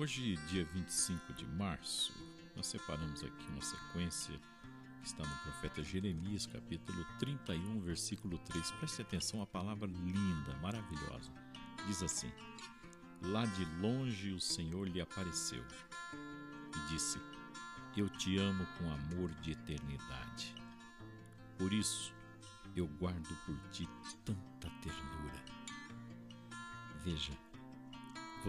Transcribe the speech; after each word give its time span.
Hoje, 0.00 0.36
dia 0.46 0.64
25 0.64 1.32
de 1.32 1.44
março, 1.44 2.14
nós 2.54 2.68
separamos 2.68 3.24
aqui 3.24 3.48
uma 3.48 3.60
sequência 3.60 4.32
que 5.00 5.08
está 5.08 5.24
no 5.24 5.38
profeta 5.38 5.82
Jeremias, 5.82 6.46
capítulo 6.46 7.04
31, 7.18 7.80
versículo 7.80 8.38
3. 8.38 8.70
Preste 8.78 9.02
atenção, 9.02 9.42
a 9.42 9.46
palavra 9.48 9.88
linda, 9.88 10.54
maravilhosa. 10.62 11.32
Diz 11.88 12.00
assim: 12.00 12.30
Lá 13.22 13.44
de 13.44 13.64
longe 13.80 14.30
o 14.30 14.40
Senhor 14.40 14.86
lhe 14.86 15.00
apareceu 15.00 15.64
e 16.12 16.92
disse: 16.92 17.20
Eu 17.96 18.08
te 18.08 18.38
amo 18.38 18.64
com 18.78 18.92
amor 18.92 19.34
de 19.40 19.50
eternidade. 19.50 20.54
Por 21.58 21.72
isso, 21.72 22.14
eu 22.76 22.86
guardo 22.86 23.36
por 23.44 23.58
ti 23.72 23.88
tanta 24.24 24.70
ternura. 24.80 25.44
Veja, 27.04 27.32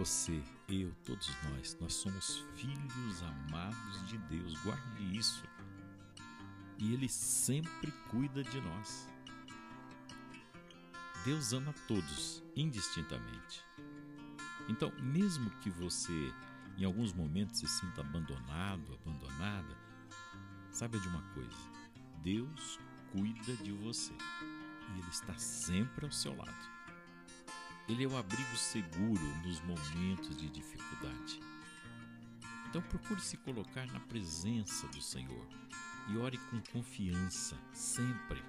você, 0.00 0.42
eu, 0.66 0.94
todos 1.04 1.28
nós, 1.50 1.76
nós 1.78 1.92
somos 1.92 2.42
filhos 2.54 3.22
amados 3.22 4.08
de 4.08 4.16
Deus. 4.16 4.54
Guarde 4.62 5.18
isso. 5.18 5.44
E 6.78 6.94
Ele 6.94 7.06
sempre 7.06 7.92
cuida 8.08 8.42
de 8.42 8.58
nós. 8.62 9.06
Deus 11.22 11.52
ama 11.52 11.74
todos, 11.86 12.42
indistintamente. 12.56 13.62
Então, 14.70 14.90
mesmo 15.02 15.50
que 15.58 15.68
você 15.68 16.32
em 16.78 16.84
alguns 16.86 17.12
momentos 17.12 17.60
se 17.60 17.68
sinta 17.68 18.00
abandonado, 18.00 18.98
abandonada, 19.04 19.76
saiba 20.70 20.98
de 20.98 21.08
uma 21.08 21.22
coisa: 21.34 21.70
Deus 22.22 22.78
cuida 23.12 23.54
de 23.56 23.72
você 23.72 24.14
e 24.14 24.98
Ele 24.98 25.10
está 25.10 25.36
sempre 25.36 26.06
ao 26.06 26.10
seu 26.10 26.34
lado. 26.34 26.79
Ele 27.90 28.04
é 28.04 28.06
o 28.06 28.16
abrigo 28.16 28.56
seguro 28.56 29.20
nos 29.44 29.60
momentos 29.62 30.36
de 30.36 30.48
dificuldade. 30.48 31.40
Então 32.68 32.80
procure 32.82 33.20
se 33.20 33.36
colocar 33.38 33.84
na 33.88 33.98
presença 33.98 34.86
do 34.86 35.02
Senhor 35.02 35.44
e 36.08 36.16
ore 36.16 36.38
com 36.38 36.60
confiança 36.72 37.56
sempre. 37.72 38.40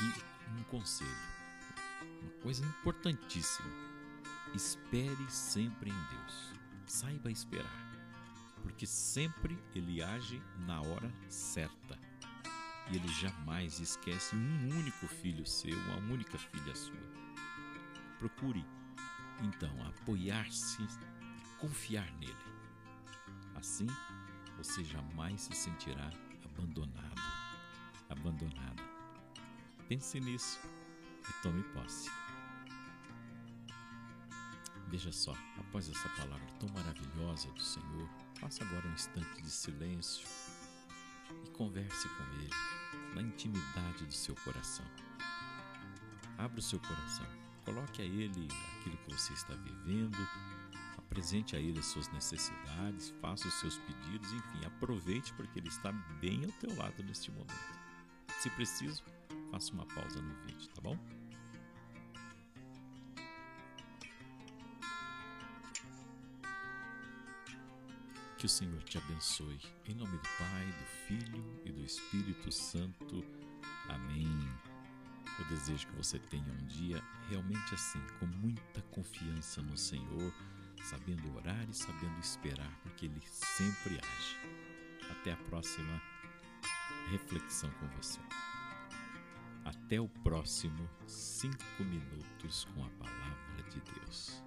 E 0.00 0.60
um 0.60 0.62
conselho, 0.70 1.10
uma 2.22 2.30
coisa 2.42 2.64
importantíssima: 2.64 3.68
espere 4.54 5.28
sempre 5.28 5.90
em 5.90 6.16
Deus. 6.16 6.52
Saiba 6.86 7.28
esperar, 7.28 8.06
porque 8.62 8.86
sempre 8.86 9.58
Ele 9.74 10.00
age 10.00 10.40
na 10.60 10.80
hora 10.80 11.12
certa. 11.28 11.98
E 12.88 12.94
Ele 12.94 13.08
jamais 13.08 13.80
esquece 13.80 14.36
um 14.36 14.78
único 14.78 15.08
filho 15.08 15.44
seu, 15.44 15.76
uma 15.76 15.96
única 16.12 16.38
filha 16.38 16.74
sua. 16.76 17.31
Procure, 18.22 18.64
então, 19.42 19.68
apoiar-se, 19.84 20.86
confiar 21.58 22.08
nele. 22.20 22.36
Assim, 23.56 23.88
você 24.56 24.84
jamais 24.84 25.40
se 25.40 25.52
sentirá 25.52 26.08
abandonado, 26.44 27.20
abandonada. 28.08 28.80
Pense 29.88 30.20
nisso 30.20 30.60
e 31.28 31.42
tome 31.42 31.64
posse. 31.74 32.08
Veja 34.86 35.10
só, 35.10 35.34
após 35.58 35.88
essa 35.88 36.08
palavra 36.10 36.46
tão 36.60 36.68
maravilhosa 36.68 37.50
do 37.50 37.60
Senhor, 37.60 38.08
faça 38.36 38.62
agora 38.62 38.86
um 38.86 38.92
instante 38.92 39.42
de 39.42 39.50
silêncio 39.50 40.24
e 41.44 41.50
converse 41.50 42.08
com 42.08 42.22
Ele 42.34 42.50
na 43.16 43.22
intimidade 43.22 44.06
do 44.06 44.14
seu 44.14 44.36
coração. 44.36 44.86
Abra 46.38 46.60
o 46.60 46.62
seu 46.62 46.78
coração 46.78 47.42
Coloque 47.64 48.02
a 48.02 48.04
Ele 48.04 48.48
aquilo 48.78 48.96
que 48.98 49.14
você 49.14 49.32
está 49.32 49.54
vivendo, 49.54 50.16
apresente 50.98 51.54
a 51.54 51.60
Ele 51.60 51.78
as 51.78 51.86
suas 51.86 52.10
necessidades, 52.12 53.14
faça 53.20 53.46
os 53.46 53.54
seus 53.54 53.78
pedidos, 53.78 54.32
enfim, 54.32 54.64
aproveite 54.64 55.32
porque 55.34 55.58
Ele 55.58 55.68
está 55.68 55.92
bem 56.20 56.44
ao 56.44 56.52
teu 56.52 56.74
lado 56.76 57.02
neste 57.04 57.30
momento. 57.30 57.52
Se 58.40 58.50
preciso, 58.50 59.04
faça 59.50 59.72
uma 59.72 59.86
pausa 59.86 60.20
no 60.20 60.34
vídeo, 60.46 60.68
tá 60.74 60.80
bom? 60.80 60.98
Que 68.36 68.46
o 68.46 68.48
Senhor 68.48 68.82
te 68.82 68.98
abençoe. 68.98 69.60
Em 69.86 69.94
nome 69.94 70.18
do 70.18 70.28
Pai, 70.36 70.66
do 70.66 70.86
Filho 71.06 71.62
e 71.64 71.70
do 71.70 71.84
Espírito 71.84 72.50
Santo. 72.50 73.24
Desejo 75.62 75.86
que 75.86 75.96
você 75.96 76.18
tenha 76.18 76.52
um 76.52 76.66
dia 76.66 77.00
realmente 77.28 77.72
assim, 77.72 78.00
com 78.18 78.26
muita 78.26 78.82
confiança 78.90 79.62
no 79.62 79.78
Senhor, 79.78 80.34
sabendo 80.82 81.36
orar 81.36 81.70
e 81.70 81.72
sabendo 81.72 82.18
esperar, 82.18 82.68
porque 82.82 83.06
Ele 83.06 83.22
sempre 83.24 84.00
age. 84.02 84.36
Até 85.08 85.32
a 85.32 85.36
próxima 85.36 86.02
reflexão 87.12 87.70
com 87.78 87.86
você. 87.90 88.18
Até 89.64 90.00
o 90.00 90.08
próximo 90.08 90.90
cinco 91.06 91.84
minutos 91.84 92.66
com 92.74 92.84
a 92.84 92.90
palavra 92.98 93.62
de 93.70 93.80
Deus. 94.00 94.42